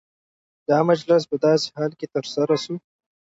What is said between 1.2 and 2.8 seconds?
په داسي حال کي ترسره سو،